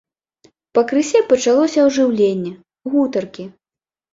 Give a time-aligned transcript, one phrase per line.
[0.77, 2.51] Пакрысе пачалося ажыўленне,
[2.95, 3.49] гутаркі.